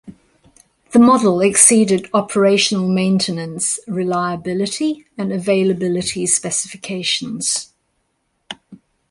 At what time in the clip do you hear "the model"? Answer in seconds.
0.93-1.41